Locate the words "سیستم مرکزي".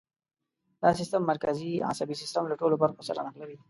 0.99-1.71